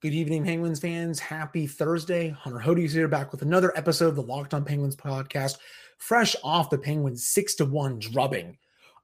[0.00, 1.18] Good evening, Penguins fans.
[1.18, 2.28] Happy Thursday.
[2.28, 5.58] Hunter Hodes here back with another episode of the Locked On Penguins podcast,
[5.96, 8.56] fresh off the Penguins 6 to 1 drubbing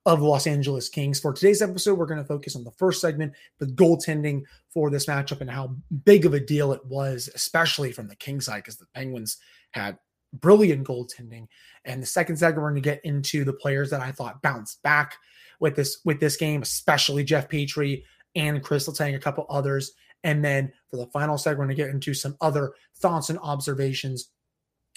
[0.06, 1.18] of the Los Angeles Kings.
[1.18, 5.06] For today's episode, we're going to focus on the first segment, the goaltending for this
[5.06, 8.76] matchup and how big of a deal it was, especially from the Kings side, because
[8.76, 9.38] the Penguins
[9.72, 9.98] had
[10.32, 11.48] brilliant goaltending.
[11.84, 14.80] And the second segment, we're going to get into the players that I thought bounced
[14.84, 15.16] back
[15.58, 18.04] with this with this game, especially Jeff Petry
[18.36, 19.90] and Chris Letang, a couple others.
[20.24, 23.38] And then for the final segment, we're going to get into some other thoughts and
[23.40, 24.30] observations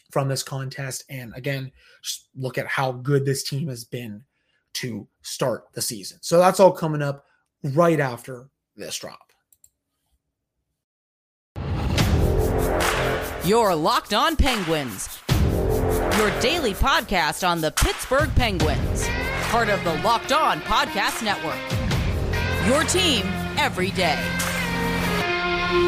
[0.09, 1.03] from this contest.
[1.09, 4.23] And again, just look at how good this team has been
[4.75, 6.19] to start the season.
[6.21, 7.25] So that's all coming up
[7.63, 9.19] right after this drop.
[13.43, 15.19] Your Locked On Penguins,
[16.17, 19.07] your daily podcast on the Pittsburgh Penguins,
[19.43, 21.57] part of the Locked On Podcast Network.
[22.67, 23.25] Your team
[23.57, 24.21] every day.
[25.69, 25.79] Hello,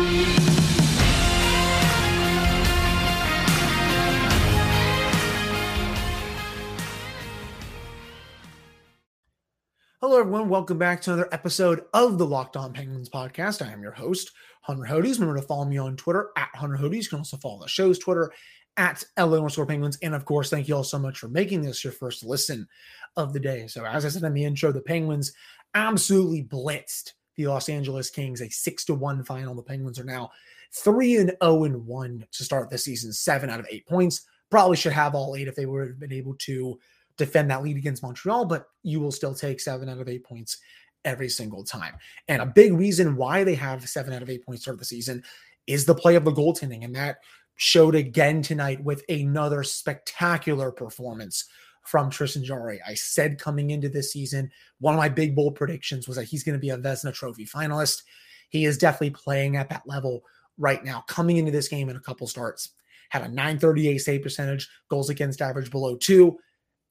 [10.19, 10.49] everyone.
[10.49, 13.65] Welcome back to another episode of the Locked On Penguins podcast.
[13.65, 14.31] I am your host,
[14.63, 15.17] Hunter Hodes.
[15.17, 17.03] Remember to follow me on Twitter at Hunter Hodes.
[17.03, 18.33] You can also follow the show's Twitter
[18.75, 19.97] at LA underscore Penguins.
[20.01, 22.67] And of course, thank you all so much for making this your first listen
[23.15, 23.67] of the day.
[23.67, 25.31] So, as I said in the intro, the Penguins
[25.73, 29.55] absolutely blitzed the Los Angeles Kings, a six to one final.
[29.55, 30.29] The Penguins are now
[30.73, 34.25] three and zero oh and one to start the season, seven out of eight points.
[34.49, 36.77] Probably should have all eight if they would have been able to
[37.17, 40.57] defend that lead against Montreal, but you will still take seven out of eight points
[41.05, 41.95] every single time.
[42.27, 45.23] And a big reason why they have seven out of eight points start the season
[45.65, 46.83] is the play of the goaltending.
[46.83, 47.19] And that
[47.55, 51.45] showed again tonight with another spectacular performance
[51.89, 52.79] from Tristan Jarry.
[52.85, 56.43] I said coming into this season, one of my big bold predictions was that he's
[56.43, 58.03] going to be a Vezina Trophy finalist.
[58.49, 60.23] He is definitely playing at that level
[60.57, 61.03] right now.
[61.07, 62.69] Coming into this game in a couple starts,
[63.09, 66.37] had a 938 save percentage, goals against average below two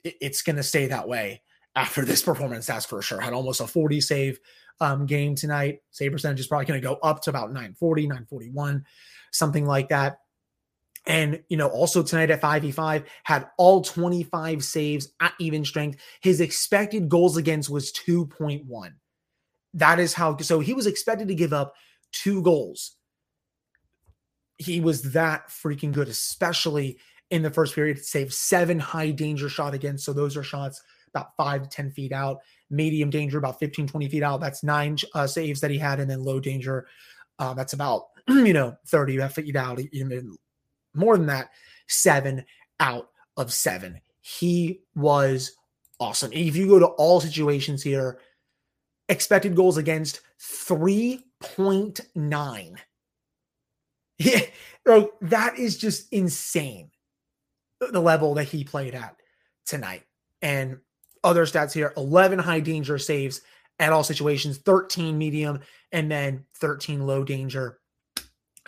[0.05, 1.43] it's going to stay that way
[1.77, 2.67] after this performance.
[2.67, 3.21] That's for sure.
[3.21, 4.41] Had almost a 40 save
[4.81, 5.81] um, game tonight.
[5.91, 8.85] Save percentage is probably going to go up to about 940, 941,
[9.33, 10.21] something like that.
[11.07, 16.01] And, you know, also tonight at 5v5 had all 25 saves at even strength.
[16.21, 18.93] His expected goals against was 2.1.
[19.75, 21.75] That is how, so he was expected to give up
[22.13, 22.97] two goals.
[24.59, 26.99] He was that freaking good, especially
[27.31, 30.05] in the first period, saved seven high danger shot against.
[30.05, 30.83] So those are shots
[31.15, 32.39] about five to 10 feet out,
[32.71, 34.41] medium danger about 15, 20 feet out.
[34.41, 36.01] That's nine uh, saves that he had.
[36.01, 36.87] And then low danger,
[37.39, 40.37] uh, that's about, you know, 30 feet out, even
[40.95, 41.51] more than that,
[41.87, 42.45] seven
[42.81, 44.01] out of seven.
[44.21, 45.53] He was
[46.01, 46.33] awesome.
[46.33, 48.19] If you go to all situations here,
[49.09, 52.77] expected goals against 3.9.
[54.19, 54.41] Yeah,
[55.23, 56.91] that is just insane
[57.81, 59.17] the level that he played at
[59.65, 60.03] tonight.
[60.43, 60.79] And
[61.23, 63.41] other stats here 11 high danger saves
[63.79, 65.61] at all situations, 13 medium,
[65.93, 67.79] and then 13 low danger.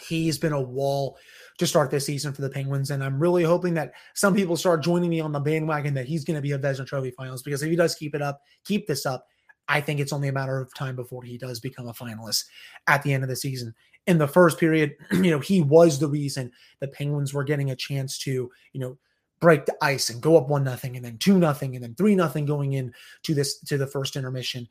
[0.01, 1.19] He's been a wall
[1.61, 2.91] to start this season for the Penguins.
[2.91, 6.25] And I'm really hoping that some people start joining me on the bandwagon that he's
[6.25, 8.87] going to be a Vezina Trophy finals because if he does keep it up, keep
[8.87, 9.27] this up,
[9.69, 12.47] I think it's only a matter of time before he does become a finalist
[12.87, 13.75] at the end of the season.
[14.07, 16.51] In the first period, you know, he was the reason
[16.81, 18.97] the Penguins were getting a chance to, you know,
[19.39, 22.15] break the ice and go up one nothing and then two nothing and then three
[22.15, 22.91] nothing going in
[23.25, 24.67] to this to the first intermission.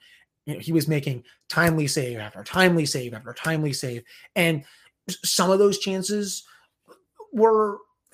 [0.47, 4.01] You know, he was making timely save after timely save after timely save.
[4.35, 4.63] And
[5.07, 6.45] some of those chances
[7.34, 7.78] were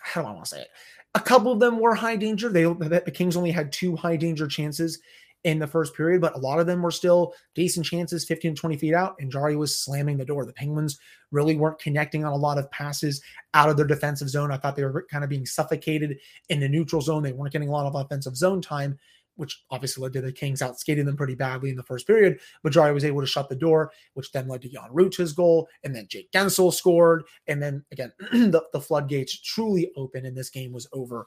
[0.00, 0.68] how do I want to say it?
[1.14, 2.48] A couple of them were high danger.
[2.48, 5.00] They the Kings only had two high danger chances
[5.46, 8.60] in the first period, but a lot of them were still decent chances, 15 to
[8.60, 10.44] 20 feet out, and Jarry was slamming the door.
[10.44, 10.98] The Penguins
[11.30, 13.22] really weren't connecting on a lot of passes
[13.54, 14.50] out of their defensive zone.
[14.50, 16.18] I thought they were kind of being suffocated
[16.48, 17.22] in the neutral zone.
[17.22, 18.98] They weren't getting a lot of offensive zone time,
[19.36, 22.38] which obviously led to the Kings outskating them pretty badly in the first period.
[22.70, 25.94] Jarry was able to shut the door, which then led to Jan Rutta's goal, and
[25.94, 27.22] then Jake Guentzel scored.
[27.46, 31.26] And then again, the, the floodgates truly open, and this game was over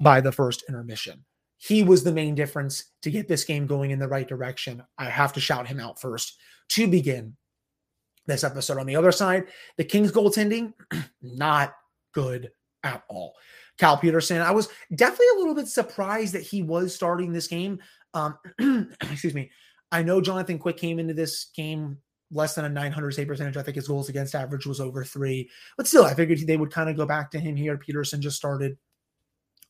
[0.00, 1.24] by the first intermission
[1.66, 4.82] he was the main difference to get this game going in the right direction.
[4.98, 6.36] I have to shout him out first
[6.70, 7.36] to begin
[8.26, 8.78] this episode.
[8.78, 9.46] On the other side,
[9.78, 10.74] the Kings goaltending,
[11.22, 11.74] not
[12.12, 12.50] good
[12.82, 13.34] at all.
[13.78, 14.40] Cal Petersen.
[14.40, 17.80] I was definitely a little bit surprised that he was starting this game.
[18.14, 18.38] Um,
[19.00, 19.50] excuse me.
[19.92, 21.98] I know Jonathan Quick came into this game
[22.30, 23.56] less than a 900 save percentage.
[23.56, 26.72] I think his goals against average was over three, but still, I figured they would
[26.72, 27.76] kind of go back to him here.
[27.76, 28.76] Petersen just started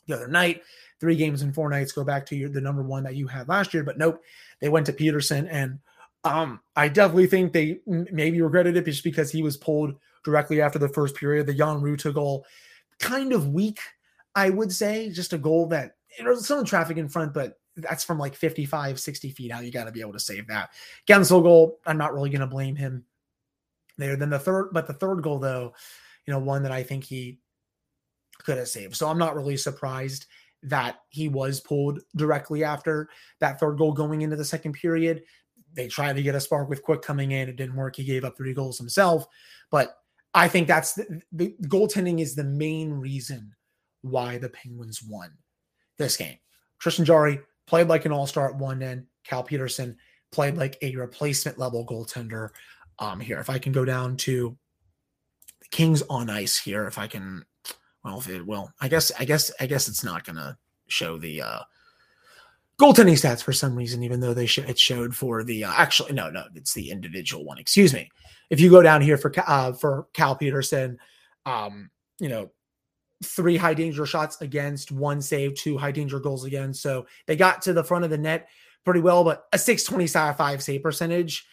[0.07, 0.63] the other night
[1.01, 3.49] three games in four nights go back to your, the number one that you had
[3.49, 3.83] last year.
[3.83, 4.23] But nope,
[4.61, 5.79] they went to Petersen, and
[6.25, 10.79] Um, I definitely think they maybe regretted it just because he was pulled directly after
[10.79, 11.47] the first period.
[11.47, 12.47] The Jan Rutta goal,
[13.01, 13.81] kind of weak,
[14.35, 15.11] I would say.
[15.11, 19.01] Just a goal that you know, some traffic in front, but that's from like 55,
[19.01, 19.65] 60 feet out.
[19.65, 20.71] You got to be able to save that.
[21.09, 23.05] Guentzel goal, I'm not really going to blame him
[23.99, 24.17] there.
[24.17, 25.75] Then the third, but the third goal, though,
[26.27, 27.41] you know, one that I think he
[28.39, 28.97] could have saved.
[28.97, 30.27] So I'm not really surprised
[30.63, 33.09] that he was pulled directly after
[33.41, 35.23] that third goal going into the second period.
[35.75, 37.49] They tried to get a spark with Quick coming in.
[37.49, 37.97] It didn't work.
[37.97, 39.27] He gave up three goals himself.
[39.71, 39.97] But
[40.35, 43.55] I think that's the, the goaltending is the main reason
[44.03, 45.31] why the Penguins won
[45.97, 46.39] this game.
[46.79, 49.07] Tristan Jarry played like an all-star at one end.
[49.25, 49.97] Cal Petersen
[50.33, 52.51] played like a replacement level goaltender.
[52.99, 54.57] Um, here, if I can go down to
[55.61, 57.45] the Kings on ice here, if I can,
[58.05, 60.59] well, if it will, I guess, I guess, I guess it's not gonna
[60.89, 61.61] show the uh
[62.79, 66.13] goaltending stats for some reason, even though they sh- it showed for the uh, actually
[66.13, 67.59] no, no, it's the individual one.
[67.59, 68.11] Excuse me.
[68.51, 70.99] If you go down here for uh, for Cal Petersen,
[71.47, 72.51] um, you know,
[73.25, 76.83] three high danger shots against, one save, two high danger goals against.
[76.83, 78.49] So they got to the front of the net
[78.85, 81.47] pretty well, but a 625 save percentage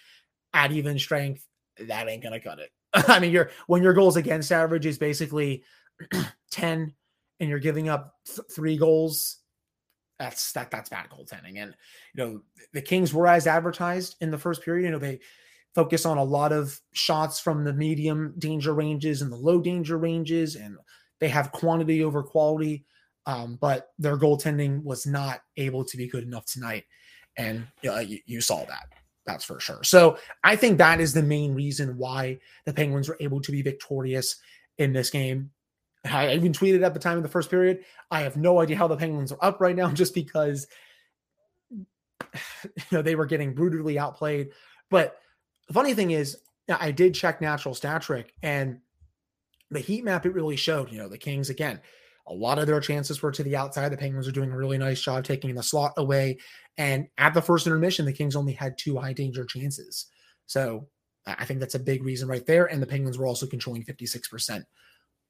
[0.54, 1.48] at even strength,
[1.80, 2.72] that ain't gonna cut it.
[2.94, 5.64] I mean, your when your goals against average is basically
[6.52, 6.94] 10
[7.40, 9.38] and you're giving up th- three goals,
[10.20, 11.58] that's that that's bad goaltending.
[11.58, 11.76] And
[12.14, 12.42] you know,
[12.74, 14.86] the Kings were as advertised in the first period.
[14.86, 15.20] You know, they
[15.76, 19.98] focus on a lot of shots from the medium danger ranges and the low danger
[19.98, 20.78] ranges and
[21.20, 22.86] they have quantity over quality,
[23.26, 26.84] um, but their goaltending was not able to be good enough tonight.
[27.38, 28.88] And uh, you, you saw that.
[29.26, 29.84] That's for sure.
[29.84, 33.62] So I think that is the main reason why the Penguins were able to be
[33.62, 34.36] victorious
[34.78, 35.52] in this game.
[36.04, 37.86] I even tweeted at the time of the first period.
[38.10, 40.66] I have no idea how the Penguins are up right now, just because
[41.72, 41.86] you
[42.92, 44.50] know they were getting brutally outplayed.
[44.90, 45.18] But
[45.68, 46.38] the funny thing is,
[46.70, 48.80] I did check natural stat trick, and
[49.72, 50.92] the heat map it really showed.
[50.92, 51.82] You know, the Kings again,
[52.28, 53.90] a lot of their chances were to the outside.
[53.90, 56.38] The Penguins are doing a really nice job taking the slot away.
[56.78, 60.08] And at the first intermission, the Kings only had two high danger chances.
[60.46, 60.88] So
[61.26, 62.66] I think that's a big reason right there.
[62.66, 64.64] And the Penguins were also controlling 56%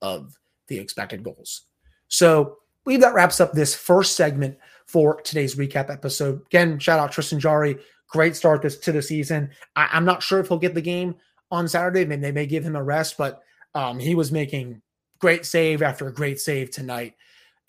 [0.02, 0.34] of
[0.68, 1.64] the expected goals.
[2.08, 6.42] So I believe that wraps up this first segment for today's recap episode.
[6.48, 7.78] Again, shout out Tristan Jarry.
[8.12, 9.50] Great start this to the season.
[9.76, 11.16] I, am not sure if he'll get the game
[11.50, 12.06] on Saturday.
[12.06, 13.42] Maybe they may give him a rest, but
[13.74, 14.82] um, he was making
[15.20, 17.16] great save after a great save tonight.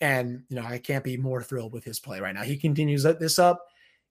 [0.01, 2.43] And, you know, I can't be more thrilled with his play right now.
[2.43, 3.65] He continues this up.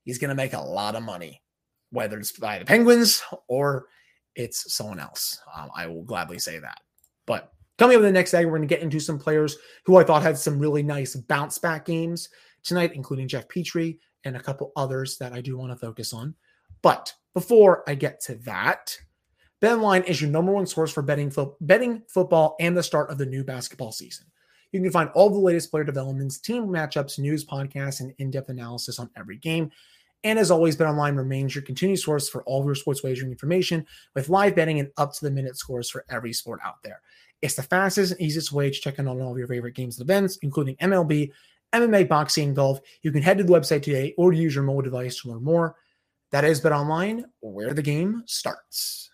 [0.04, 1.42] He's going to make a lot of money,
[1.90, 3.86] whether it's by the Penguins or
[4.34, 5.38] it's someone else.
[5.54, 6.80] Um, I will gladly say that.
[7.26, 9.96] But coming up in the next day, we're going to get into some players who
[9.96, 12.30] I thought had some really nice bounce back games
[12.62, 16.34] tonight, including Jeff Petry and a couple others that I do want to focus on.
[16.82, 18.96] But before I get to that,
[19.60, 23.18] BetOnline is your number one source for betting, fo- betting football and the start of
[23.18, 24.26] the new basketball season.
[24.72, 28.98] You can find all the latest player developments, team matchups, news, podcasts, and in-depth analysis
[28.98, 29.70] on every game.
[30.24, 33.86] And as always, BetOnline remains your continued source for all of your sports wagering information
[34.14, 37.00] with live betting and up-to-the-minute scores for every sport out there.
[37.42, 39.98] It's the fastest and easiest way to check in on all of your favorite games
[39.98, 41.30] and events, including MLB,
[41.72, 42.80] MMA, boxing, golf.
[43.02, 45.76] You can head to the website today or use your mobile device to learn more.
[46.30, 49.10] That is BetOnline, where the game starts.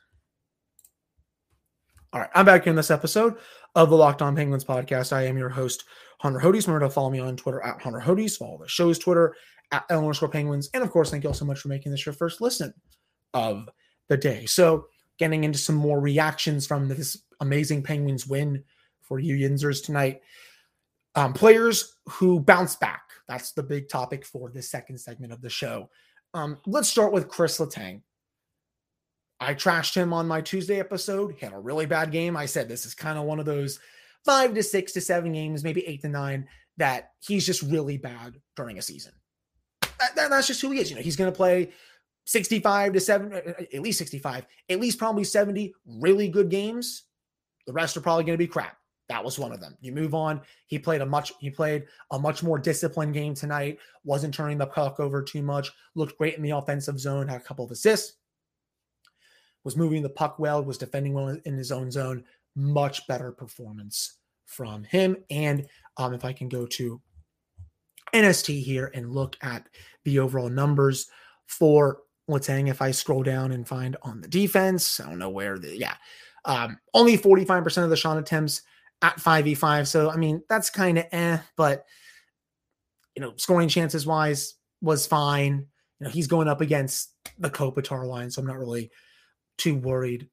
[2.12, 3.36] All right, I'm back in this episode
[3.74, 5.12] of the Locked On Penguins podcast.
[5.12, 5.84] I am your host,
[6.20, 6.66] Hunter Hodes.
[6.66, 8.38] Remember to follow me on Twitter at Hunter Hodes.
[8.38, 9.34] Follow the show's Twitter
[9.72, 10.70] at LO underscore Penguins.
[10.72, 12.72] And of course, thank you all so much for making this your first listen
[13.34, 13.68] of
[14.08, 14.46] the day.
[14.46, 14.86] So,
[15.18, 18.64] getting into some more reactions from this amazing Penguins win
[19.02, 20.20] for you Yinzers tonight.
[21.18, 23.02] Um, players who bounce back.
[23.26, 25.90] That's the big topic for the second segment of the show.
[26.32, 28.02] Um, let's start with Chris Letang.
[29.40, 31.34] I trashed him on my Tuesday episode.
[31.36, 32.36] He had a really bad game.
[32.36, 33.80] I said this is kind of one of those
[34.24, 36.46] five to six to seven games, maybe eight to nine,
[36.76, 39.12] that he's just really bad during a season.
[39.98, 40.88] That, that, that's just who he is.
[40.88, 41.72] You know, he's going to play
[42.26, 47.06] 65 to seven, uh, uh, at least 65, at least probably 70 really good games.
[47.66, 48.77] The rest are probably going to be crap.
[49.08, 49.76] That was one of them.
[49.80, 50.42] You move on.
[50.66, 53.78] He played a much he played a much more disciplined game tonight.
[54.04, 55.70] Wasn't turning the puck over too much.
[55.94, 57.28] Looked great in the offensive zone.
[57.28, 58.18] Had a couple of assists
[59.64, 62.24] was moving the puck well, was defending well in his own zone.
[62.56, 65.16] Much better performance from him.
[65.28, 65.66] And
[65.98, 67.00] um, if I can go to
[68.14, 69.68] NST here and look at
[70.04, 71.10] the overall numbers
[71.46, 71.98] for
[72.28, 75.58] let's Letang, if I scroll down and find on the defense, I don't know where
[75.58, 75.96] the, yeah,
[76.44, 78.62] um, only 45% of the shot attempts
[79.02, 79.86] at 5v5.
[79.86, 81.84] So, I mean, that's kind of eh, but,
[83.14, 85.66] you know, scoring chances wise was fine.
[85.98, 88.90] You know, he's going up against the Kopitar line, so I'm not really
[89.56, 90.28] too worried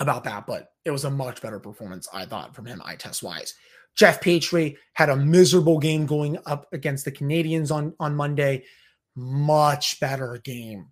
[0.00, 0.46] about that.
[0.46, 3.54] But it was a much better performance, I thought, from him eye test wise.
[3.94, 8.64] Jeff Petry had a miserable game going up against the Canadiens on, on Monday.
[9.14, 10.88] Much better game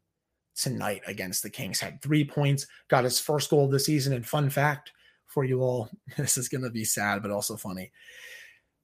[0.57, 1.81] tonight against the Kings.
[1.81, 4.14] Had three points, got his first goal of the season.
[4.14, 4.93] And fun fact
[5.35, 7.93] for you all, this is going to be sad, but also funny.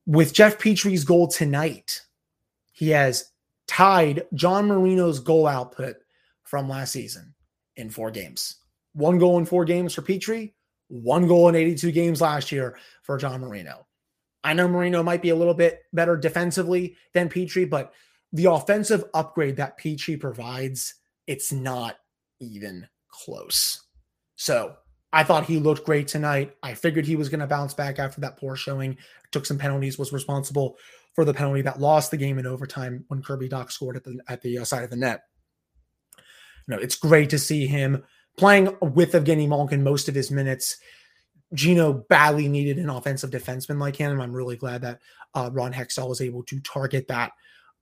[0.06, 2.02] With Jeff Petry's goal tonight,
[2.72, 3.30] he has
[3.68, 5.96] tied John Marino's goal output
[6.42, 7.34] from last season
[7.76, 8.56] in four games.
[8.92, 10.52] One goal in four games for Petry,
[10.88, 13.86] one goal in 82 games last year for John Marino.
[14.42, 17.92] I know Marino might be a little bit better defensively than Petry, but
[18.32, 20.94] the offensive upgrade that Petry provides,
[21.26, 21.98] it's not
[22.40, 23.82] even close.
[24.36, 24.76] So
[25.12, 26.56] I thought he looked great tonight.
[26.62, 28.96] I figured he was going to bounce back after that poor showing.
[29.32, 30.76] Took some penalties, was responsible
[31.14, 34.20] for the penalty that lost the game in overtime when Kirby Dach scored at the
[34.28, 35.22] at the uh, side of the net.
[36.68, 38.04] You know, it's great to see him
[38.36, 40.76] playing with Evgeny Malkin most of his minutes.
[41.52, 44.12] Gino badly needed an offensive defenseman like him.
[44.12, 45.00] and I'm really glad that
[45.34, 47.32] uh, Ron Hextall was able to target that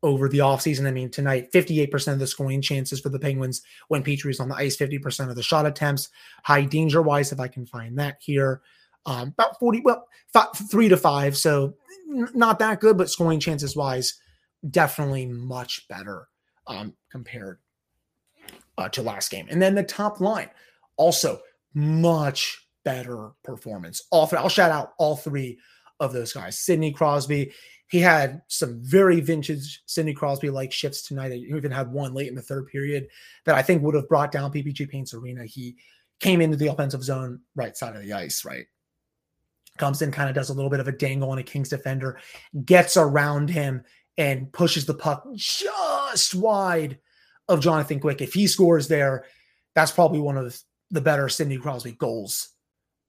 [0.02, 0.86] over the offseason.
[0.86, 4.54] I mean, tonight, 58% of the scoring chances for the Penguins when Petry's on the
[4.54, 6.08] ice, 50% of the shot attempts.
[6.44, 8.62] High danger wise, if I can find that here,
[9.06, 11.36] um, about 40, well, five, three to five.
[11.36, 11.74] So
[12.06, 14.20] not that good, but scoring chances wise,
[14.70, 16.28] definitely much better
[16.66, 17.58] um, compared
[18.76, 19.46] uh, to last game.
[19.50, 20.50] And then the top line,
[20.96, 21.40] also
[21.74, 24.02] much better performance.
[24.10, 25.58] All three, I'll shout out all three
[26.00, 26.58] of those guys.
[26.58, 27.52] Sidney Crosby,
[27.88, 31.32] he had some very vintage Sidney Crosby like shifts tonight.
[31.32, 33.08] He even had one late in the third period
[33.44, 35.44] that I think would have brought down PPG Paints Arena.
[35.44, 35.76] He
[36.20, 38.66] came into the offensive zone right side of the ice, right?
[39.78, 42.18] Comes in, kind of does a little bit of a dangle on a Kings defender,
[42.64, 43.84] gets around him
[44.16, 46.98] and pushes the puck just wide
[47.48, 48.20] of Jonathan Quick.
[48.20, 49.24] If he scores there,
[49.74, 52.50] that's probably one of the better Sidney Crosby goals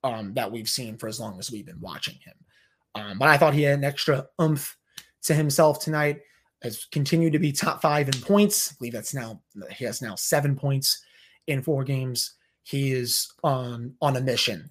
[0.03, 2.35] um, that we've seen for as long as we've been watching him.
[2.99, 4.77] Um, but I thought he had an extra oomph
[5.23, 6.21] to himself tonight.
[6.61, 8.71] Has continued to be top five in points.
[8.71, 9.41] I believe that's now
[9.71, 11.01] he has now seven points
[11.47, 12.35] in four games.
[12.63, 14.69] He is on on a mission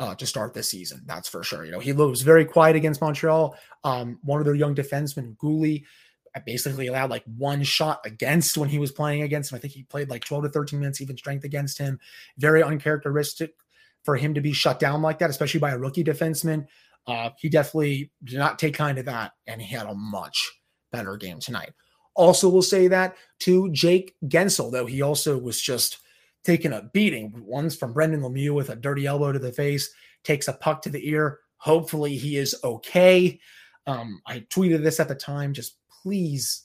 [0.00, 1.02] uh, to start this season.
[1.06, 1.64] That's for sure.
[1.64, 3.54] You know, he was very quiet against Montreal.
[3.84, 5.84] Um, one of their young defensemen, Guhle,
[6.44, 9.56] basically allowed like one shot against when he was playing against him.
[9.56, 11.98] I think he played like 12 to 13 minutes, even strength against him.
[12.36, 13.54] Very uncharacteristic
[14.02, 16.66] for him to be shut down like that, especially by a rookie defenseman.
[17.06, 20.50] Uh, he definitely did not take kind of that, and he had a much
[20.92, 21.72] better game tonight.
[22.14, 25.98] Also, will say that to Jake Guentzel, though he also was just
[26.44, 27.32] taking a beating.
[27.44, 29.90] One's from Brendan Lemieux with a dirty elbow to the face,
[30.24, 31.40] takes a puck to the ear.
[31.58, 33.38] Hopefully, he is okay.
[33.86, 35.52] Um, I tweeted this at the time.
[35.52, 36.64] Just please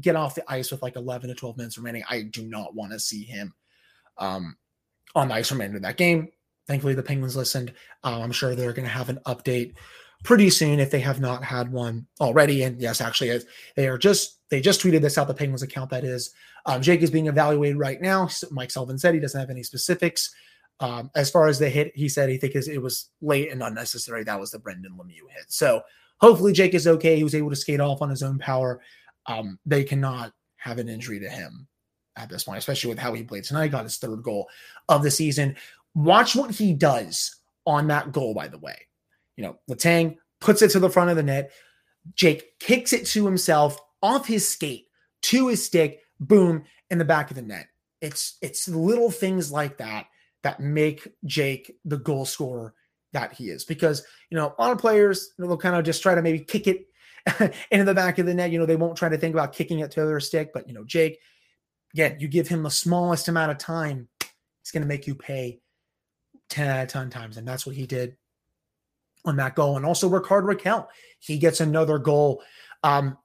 [0.00, 2.04] get off the ice with like 11 to 12 minutes remaining.
[2.08, 3.52] I do not want to see him
[4.18, 4.56] um,
[5.14, 6.28] on the ice remainder of that game.
[6.70, 7.74] Thankfully, the Penguins listened.
[8.04, 9.74] Uh, I'm sure they're going to have an update
[10.22, 12.62] pretty soon if they have not had one already.
[12.62, 13.40] And yes, actually,
[13.74, 15.26] they are just they just tweeted this out.
[15.26, 16.32] The Penguins account that is.
[16.66, 18.28] Um, Jake is being evaluated right now.
[18.52, 20.32] Mike Sullivan said he doesn't have any specifics.
[20.78, 24.22] Um, as far as the hit, he said he thinks it was late and unnecessary.
[24.22, 25.46] That was the Brendan Lemieux hit.
[25.48, 25.82] So
[26.20, 27.16] hopefully Jake is okay.
[27.16, 28.80] He was able to skate off on his own power.
[29.26, 31.66] Um, they cannot have an injury to him
[32.16, 33.72] at this point, especially with how he played tonight.
[33.72, 34.48] Got his third goal
[34.88, 35.56] of the season.
[35.94, 38.76] Watch what he does on that goal, by the way.
[39.36, 41.52] You know, Letang puts it to the front of the net.
[42.14, 44.86] Jake kicks it to himself off his skate
[45.22, 47.66] to his stick, boom, in the back of the net.
[48.00, 50.06] It's it's little things like that
[50.42, 52.74] that make Jake the goal scorer
[53.12, 53.64] that he is.
[53.64, 56.66] Because, you know, a lot of players, they'll kind of just try to maybe kick
[56.66, 56.86] it
[57.70, 58.50] into the back of the net.
[58.50, 60.52] You know, they won't try to think about kicking it to their stick.
[60.54, 61.18] But, you know, Jake,
[61.94, 64.08] again, you give him the smallest amount of time,
[64.62, 65.59] he's going to make you pay
[66.50, 67.36] 10 out of 10 times.
[67.36, 68.16] And that's what he did
[69.24, 69.76] on that goal.
[69.76, 70.86] And also Rickard Rakell,
[71.18, 72.42] he gets another goal
[72.82, 73.16] um,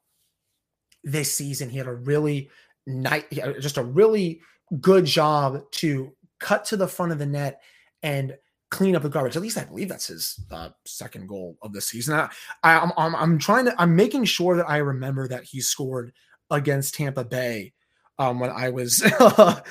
[1.03, 1.70] this season.
[1.70, 2.50] He had a really
[2.88, 3.24] nice,
[3.60, 4.41] just a really
[4.79, 7.62] good job to cut to the front of the net
[8.03, 8.36] and
[8.72, 9.36] clean up the garbage.
[9.36, 12.15] At least I believe that's his uh, second goal of the season.
[12.15, 12.29] I,
[12.63, 16.12] I, I'm, I'm, I'm trying to, I'm making sure that I remember that he scored
[16.51, 17.74] against Tampa Bay
[18.19, 19.01] um, when I was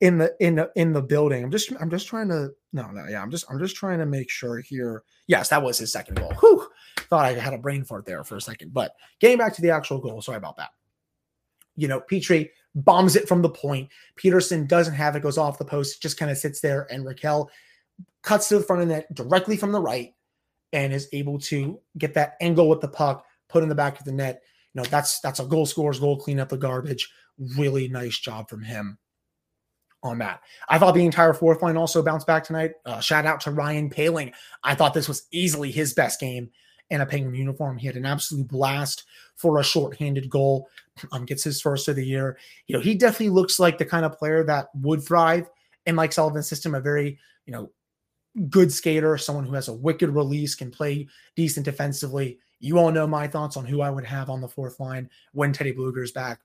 [0.00, 1.44] in the in the in the building.
[1.44, 4.06] I'm just I'm just trying to no no yeah I'm just I'm just trying to
[4.06, 5.02] make sure here.
[5.26, 6.32] Yes, that was his second goal.
[6.40, 6.68] Whew,
[6.98, 8.74] thought I had a brain fart there for a second.
[8.74, 10.70] But getting back to the actual goal, sorry about that.
[11.76, 13.88] You know, Petry bombs it from the point.
[14.16, 17.48] Petersen doesn't have it, goes off the post, just kind of sits there, and Rakell
[18.22, 20.14] cuts to the front of the net directly from the right
[20.72, 24.04] and is able to get that angle with the puck, put in the back of
[24.04, 24.42] the net.
[24.74, 27.08] You know, that's that's a goal scores, goal clean up the garbage
[27.56, 28.98] really nice job from him
[30.02, 30.40] on that.
[30.68, 32.72] I thought the entire fourth line also bounced back tonight.
[32.84, 34.32] Uh, shout out to Ryan Poehling.
[34.62, 36.50] I thought this was easily his best game
[36.90, 37.78] in a Penguin uniform.
[37.78, 40.68] He had an absolute blast for a shorthanded goal.
[41.10, 42.38] Um, gets his first of the year.
[42.66, 45.48] You know, he definitely looks like the kind of player that would thrive
[45.86, 46.74] in Mike Sullivan's system.
[46.74, 47.70] A very, you know,
[48.48, 52.38] good skater, someone who has a wicked release, can play decent defensively.
[52.60, 55.52] You all know my thoughts on who I would have on the fourth line when
[55.52, 56.40] Teddy Blueger's back.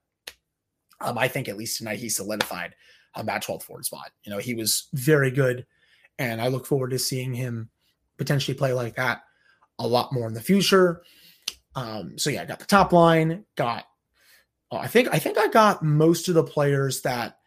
[1.01, 2.75] Um, I think at least tonight he solidified
[3.15, 4.11] um, that 12th forward spot.
[4.23, 5.65] You know, he was very good,
[6.17, 7.69] and I look forward to seeing him
[8.17, 9.21] potentially play like that
[9.79, 11.03] a lot more in the future.
[11.75, 13.85] Um, so yeah, I got the top line, got
[14.71, 17.37] uh, I think I think I got most of the players that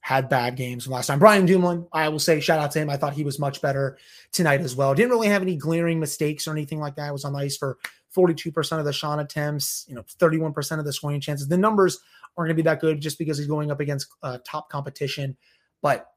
[0.00, 1.20] had bad games from last time.
[1.20, 2.90] Brian Dumoulin, I will say shout out to him.
[2.90, 3.98] I thought he was much better
[4.32, 4.94] tonight as well.
[4.94, 7.08] Didn't really have any glaring mistakes or anything like that.
[7.08, 7.78] I was on the ice for
[8.16, 11.48] 42% of the shot attempts, you know, 31% of the scoring chances.
[11.48, 11.98] The numbers
[12.36, 15.36] aren't going to be that good just because he's going up against uh, top competition,
[15.80, 16.08] but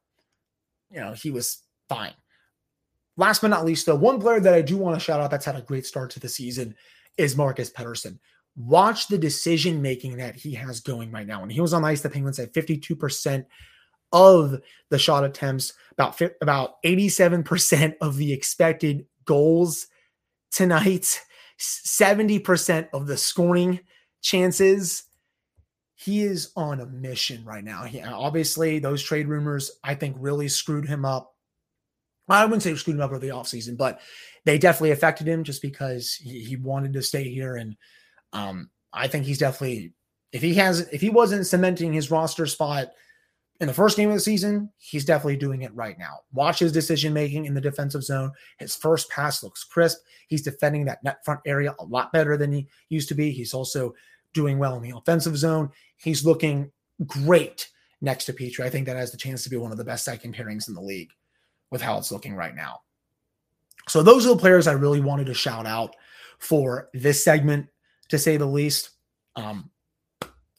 [0.92, 2.14] you know, he was fine.
[3.18, 5.46] Last but not least, though, one player that I do want to shout out that's
[5.46, 6.76] had a great start to the season
[7.18, 8.20] is Marcus Pettersson.
[8.58, 11.42] Watch the decision making that he has going right now.
[11.42, 13.46] When he was on ice, the Penguins had 52%
[14.12, 19.88] of the shot attempts, about about 87% of the expected goals
[20.52, 21.22] tonight,
[21.60, 23.80] 70% of the scoring
[24.22, 25.04] chances.
[25.96, 27.84] He is on a mission right now.
[27.84, 31.36] He, obviously, those trade rumors, I think, really screwed him up
[32.28, 34.00] I wouldn't say screwed him up over the offseason, but
[34.46, 37.56] they definitely affected him just because he, he wanted to stay here.
[37.56, 37.76] And
[38.34, 39.94] um, I think he's definitely
[40.32, 42.88] if he has if he wasn't cementing his roster spot
[43.62, 46.20] in the first game of the season, he's definitely doing it right now.
[46.34, 48.32] Watch his decision making in the defensive zone.
[48.58, 50.00] His first pass looks crisp.
[50.28, 53.32] He's defending that net front area a lot better than he used to be.
[53.32, 53.94] He's also
[54.34, 55.70] doing well in the offensive zone.
[55.96, 56.72] He's looking
[57.08, 57.70] great
[58.02, 58.62] next to Petry.
[58.62, 60.74] I think that has the chance to be one of the best second pairings in
[60.74, 61.12] the league
[61.72, 62.82] with how it's looking right now.
[63.88, 65.96] So those are the players I really wanted to shout out
[66.40, 67.68] for this segment,
[68.10, 68.90] to say the least.
[69.36, 69.70] Um,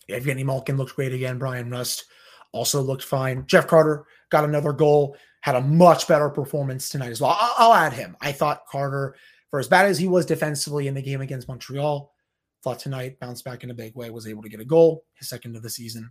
[0.08, 1.38] Evgeny Malkin looked great again.
[1.38, 2.04] Bryan Rust
[2.52, 3.44] also looked fine.
[3.46, 7.36] Jeff Carter got another goal, had a much better performance tonight as well.
[7.38, 8.16] I'll, I'll add him.
[8.20, 9.16] I thought Carter,
[9.50, 12.12] for as bad as he was defensively in the game against Montreal,
[12.62, 15.28] thought tonight bounced back in a big way, was able to get a goal, his
[15.28, 16.10] second of the season.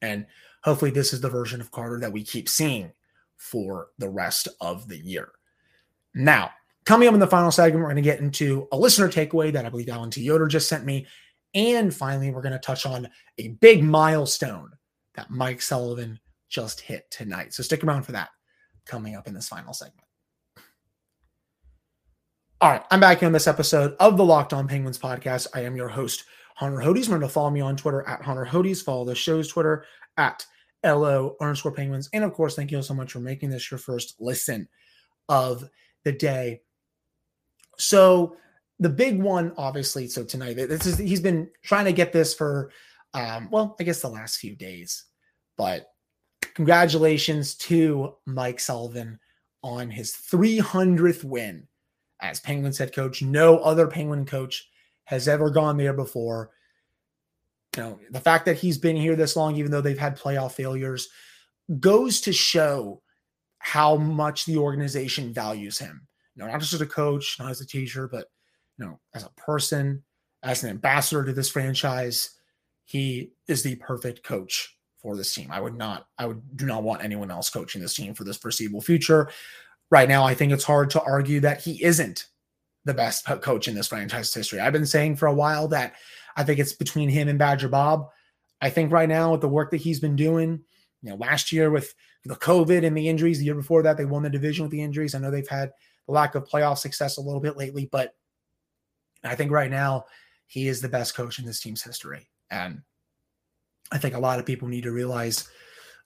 [0.00, 0.26] And
[0.62, 2.92] hopefully, this is the version of Carter that we keep seeing
[3.36, 5.32] for the rest of the year.
[6.14, 6.50] Now,
[6.84, 9.66] coming up in the final segment, we're going to get into a listener takeaway that
[9.66, 10.22] I believe Alan T.
[10.22, 11.06] Yoder just sent me.
[11.54, 14.70] And finally, we're going to touch on a big milestone
[15.14, 17.54] that Mike Sullivan just hit tonight.
[17.54, 18.30] So stick around for that
[18.86, 20.06] coming up in this final segment.
[22.60, 25.48] All right, I'm back on this episode of the Locked On Penguins podcast.
[25.54, 26.24] I am your host,
[26.54, 27.06] Hunter Hodes.
[27.06, 28.82] Remember to follow me on Twitter at Hunter Hodes.
[28.82, 29.84] Follow the show's Twitter
[30.16, 30.46] at
[30.84, 32.08] LO underscore penguins.
[32.12, 34.68] And of course, thank you so much for making this your first listen
[35.28, 35.68] of
[36.04, 36.62] the day.
[37.76, 38.36] So
[38.78, 42.70] the big one, obviously, so tonight, this is he's been trying to get this for
[43.14, 45.04] um, well, I guess the last few days.
[45.56, 45.86] But
[46.54, 49.18] congratulations to Mike Sullivan
[49.62, 51.66] on his 300th win
[52.20, 53.22] as Penguins head coach.
[53.22, 54.68] No other Penguin coach
[55.04, 56.50] has ever gone there before
[57.76, 60.52] you know, the fact that he's been here this long, even though they've had playoff
[60.52, 61.08] failures,
[61.80, 63.02] goes to show
[63.58, 66.06] how much the organization values him.
[66.34, 68.30] You know, not just as a coach, not as a teacher, but
[68.78, 70.02] you know, as a person,
[70.42, 72.33] as an ambassador to this franchise,
[72.84, 75.50] he is the perfect coach for this team.
[75.50, 78.36] I would not, I would do not want anyone else coaching this team for this
[78.36, 79.30] foreseeable future.
[79.90, 82.26] Right now, I think it's hard to argue that he isn't
[82.84, 84.60] the best coach in this franchise history.
[84.60, 85.94] I've been saying for a while that
[86.36, 88.08] I think it's between him and Badger Bob.
[88.60, 90.60] I think right now with the work that he's been doing,
[91.02, 91.94] you know, last year with
[92.24, 94.82] the COVID and the injuries, the year before that, they won the division with the
[94.82, 95.14] injuries.
[95.14, 95.70] I know they've had
[96.06, 98.14] the lack of playoff success a little bit lately, but
[99.22, 100.06] I think right now
[100.46, 102.28] he is the best coach in this team's history.
[102.54, 102.82] And
[103.90, 105.48] I think a lot of people need to realize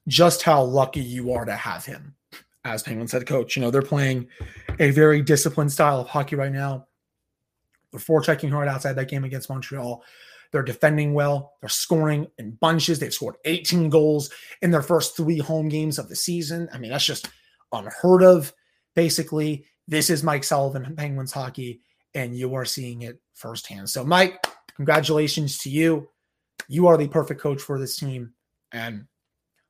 [0.09, 2.17] just how lucky you are to have him
[2.65, 3.55] as Penguins head coach.
[3.55, 4.29] You know, they're playing
[4.79, 6.87] a very disciplined style of hockey right now.
[7.93, 10.03] They're forechecking hard outside that game against Montreal.
[10.51, 11.53] They're defending well.
[11.61, 12.99] They're scoring in bunches.
[12.99, 14.31] They've scored 18 goals
[14.63, 16.69] in their first three home games of the season.
[16.73, 17.29] I mean, that's just
[17.73, 18.55] unheard of.
[18.95, 21.83] Basically, this is Mike Sullivan, Penguins hockey,
[22.15, 23.91] and you are seeing it firsthand.
[23.91, 26.09] So, Mike, congratulations to you.
[26.67, 28.33] You are the perfect coach for this team.
[28.73, 29.07] And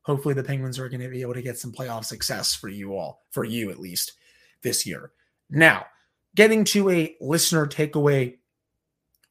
[0.01, 2.95] hopefully, the Penguins are going to be able to get some playoff success for you
[2.95, 4.13] all, for you at least
[4.63, 5.11] this year.
[5.49, 5.85] Now,
[6.35, 8.37] getting to a listener takeaway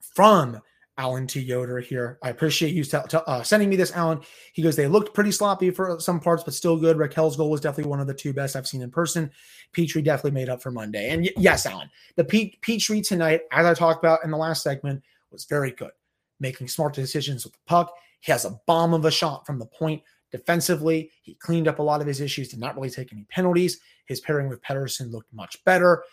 [0.00, 0.60] from
[0.98, 1.40] Alan T.
[1.40, 2.18] Yoder here.
[2.24, 4.20] I appreciate you t- t- uh, sending me this, Alan.
[4.52, 6.96] He goes, they looked pretty sloppy for some parts, but still good.
[6.96, 9.30] Rakell's goal was definitely one of the two best I've seen in person.
[9.72, 11.10] Petry definitely made up for Monday.
[11.10, 14.64] And y- yes, Alan, the P- Petry tonight, as I talked about in the last
[14.64, 15.92] segment, was very good,
[16.40, 17.92] making smart decisions with the puck.
[18.20, 20.02] He has a bomb of a shot from the point.
[20.30, 23.80] Defensively, he cleaned up a lot of his issues, did not really take any penalties.
[24.06, 26.04] His pairing with Pettersson looked much better.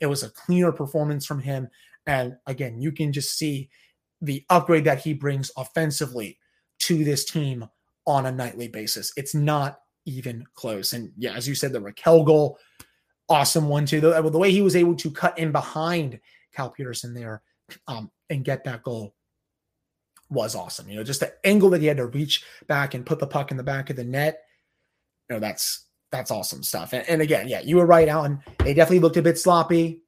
[0.00, 1.68] It was a cleaner performance from him.
[2.06, 3.70] And again, you can just see
[4.20, 6.38] the upgrade that he brings offensively
[6.80, 7.66] to this team
[8.06, 9.12] on a nightly basis.
[9.16, 10.92] It's not even close.
[10.92, 12.58] And yeah, as you said, the Rakell goal,
[13.28, 14.00] awesome one too.
[14.00, 16.18] The, the way he was able to cut in behind
[16.54, 17.42] Cal Petersen there
[17.86, 19.14] um, and get that goal
[20.32, 20.88] was awesome.
[20.88, 23.50] You know, just the angle that he had to reach back and put the puck
[23.50, 24.42] in the back of the net.
[25.28, 26.92] You know, that's that's awesome stuff.
[26.92, 28.42] And, and again, yeah, you were right, Alan.
[28.58, 30.02] They definitely looked a bit sloppy,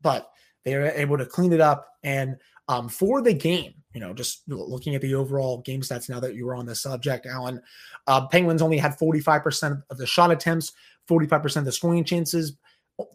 [0.00, 0.30] but
[0.64, 1.88] they were able to clean it up.
[2.02, 2.36] And
[2.68, 6.34] um, for the game, you know, just looking at the overall game stats now that
[6.34, 7.60] you were on the subject, Alan,
[8.06, 10.72] uh, Penguins only had 45% of the shot attempts,
[11.10, 12.56] 45% of the scoring chances,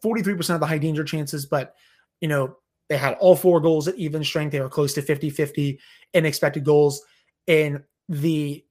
[0.03, 1.75] 43% of the high danger chances, but,
[2.21, 2.57] you know,
[2.89, 4.51] they had all four goals at even strength.
[4.51, 5.79] They were close to 50 50
[6.13, 7.01] in expected goals.
[7.47, 8.63] In the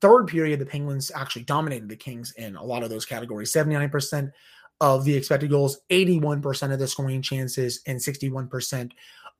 [0.00, 4.30] third period, the Penguins actually dominated the Kings in a lot of those categories 79%
[4.80, 8.90] of the expected goals, 81% of the scoring chances, and 61%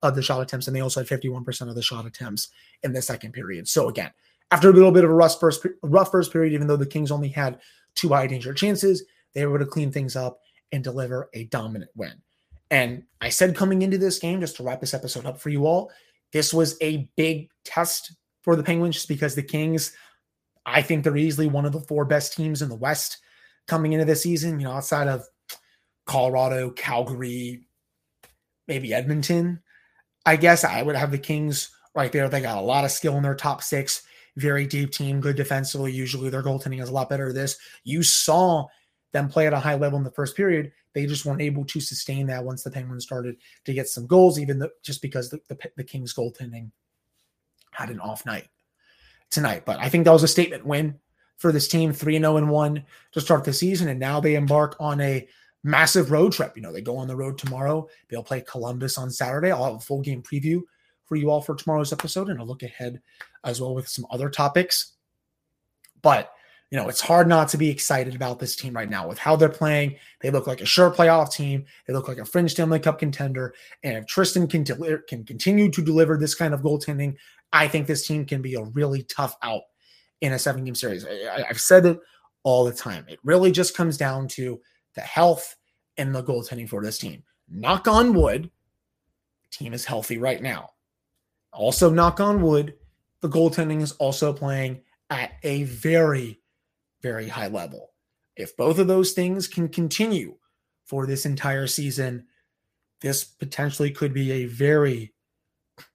[0.03, 0.67] of the shot attempts.
[0.67, 2.49] And they also had 51% of the shot attempts
[2.83, 3.69] in the second period.
[3.69, 4.11] So, again,
[4.51, 7.11] after a little bit of a rough first, rough first period, even though the Kings
[7.11, 7.61] only had
[7.95, 10.41] two high danger chances, they were able to clean things up
[10.73, 12.15] and deliver a dominant win.
[12.71, 15.67] And I said coming into this game, just to wrap this episode up for you
[15.67, 15.91] all,
[16.33, 19.95] this was a big test for the Penguins just because the Kings,
[20.67, 23.19] I think they're easily one of the four best teams in the West
[23.67, 25.25] coming into this season, you know, outside of
[26.07, 27.67] Colorado, Calgary,
[28.69, 29.63] maybe Edmonton.
[30.27, 32.29] I guess I would have the Kings right there.
[32.29, 34.03] They got a lot of skill in their top six,
[34.37, 35.93] very deep team, good defensively.
[35.93, 37.33] Usually their goaltending is a lot better.
[37.33, 38.67] This you saw
[39.15, 40.73] them play at a high level in the first period.
[40.93, 44.39] They just weren't able to sustain that once the Penguins started to get some goals,
[44.39, 46.71] even though, just because the, the, the Kings goaltending
[47.71, 48.49] had an off night
[49.31, 49.65] tonight.
[49.65, 50.99] But I think that was a statement win
[51.39, 53.89] for this team, 3 0 and 1 to start the season.
[53.89, 55.27] And now they embark on a
[55.63, 56.57] massive road trip.
[56.57, 57.89] You know, they go on the road tomorrow.
[58.09, 59.51] They'll play Columbus on Saturday.
[59.51, 60.61] I'll have a full game preview
[61.07, 63.01] for you all for tomorrow's episode and a look ahead
[63.45, 64.93] as well with some other topics.
[66.03, 66.33] But
[66.71, 69.37] you know, it's hard not to be excited about this team right now with how
[69.37, 69.97] they're playing.
[70.21, 71.65] They look like a sure playoff team.
[71.87, 73.55] They look like a fringe Stanley Cup contender.
[73.83, 77.17] And if Tristan can deliver, can continue to deliver this kind of goaltending,
[77.53, 79.63] I think this team can be a really tough out
[80.21, 81.07] in a seven game series.
[81.07, 82.01] I, I've said it
[82.43, 83.05] all the time.
[83.09, 84.61] It really just comes down to
[84.95, 85.57] the health
[85.97, 87.23] and the goaltending for this team.
[87.49, 88.51] Knock on wood,
[89.51, 90.71] team is healthy right now.
[91.53, 92.75] Also, knock on wood,
[93.21, 96.41] the goaltending is also playing at a very
[97.05, 97.91] very high level.
[98.35, 100.37] If both of those things can continue
[100.87, 102.27] for this entire season,
[103.03, 105.13] this potentially could be a very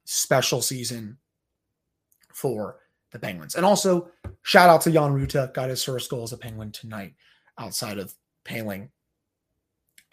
[0.06, 1.18] special season
[2.32, 2.78] for
[3.12, 3.56] the Penguins.
[3.56, 4.12] And also,
[4.44, 7.16] shout out to Jan Rutta, got his first goal as a Penguin tonight
[7.58, 8.14] outside of
[8.46, 8.90] Poehling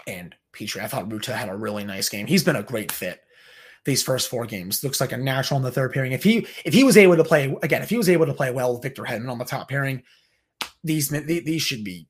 [0.07, 0.83] and Petry.
[0.83, 2.27] I thought Rutta had a really nice game.
[2.27, 3.21] He's been a great fit
[3.85, 4.83] these first four games.
[4.83, 6.13] Looks like a natural in the third pairing.
[6.13, 8.51] If he if he was able to play again, if he was able to play
[8.51, 10.03] well with Victor Hedman on the top pairing,
[10.87, 12.09] these these should be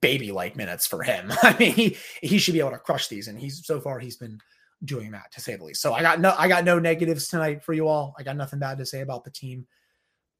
[0.00, 1.32] baby like minutes for him.
[1.42, 4.16] I mean, he he should be able to crush these, and he's so far he's
[4.16, 4.38] been
[4.84, 5.82] doing that to say the least.
[5.82, 8.14] So I got no I got no negatives tonight for you all.
[8.18, 9.66] I got nothing bad to say about the team,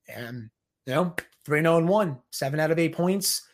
[0.09, 0.51] and
[0.87, 1.15] you know
[1.45, 3.47] three zero oh and one, seven out of eight points.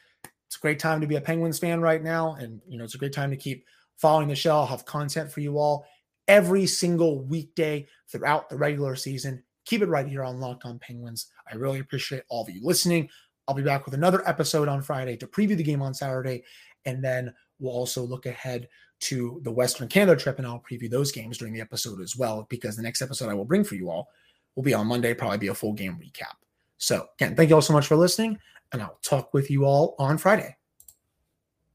[0.46, 2.94] It's a great time to be a Penguins fan right now, and you know it's
[2.94, 3.64] a great time to keep
[3.96, 4.56] following the show.
[4.56, 5.86] I'll have content for you all
[6.26, 9.42] every single weekday throughout the regular season.
[9.66, 11.30] Keep it right here on Locked On Penguins.
[11.50, 13.08] I really appreciate all of you listening.
[13.46, 16.44] I'll be back with another episode on Friday to preview the game on Saturday.
[16.86, 18.68] And then we'll also look ahead
[19.00, 22.46] to the Western Canada trip and I'll preview those games during the episode as well,
[22.48, 24.08] because the next episode I will bring for you all
[24.54, 26.36] will be on Monday, probably be a full game recap.
[26.78, 28.38] So, again, thank you all so much for listening,
[28.72, 30.56] and I'll talk with you all on Friday.